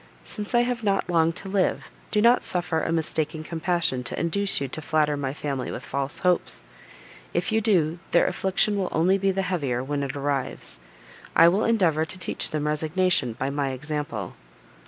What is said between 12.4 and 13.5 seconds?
them resignation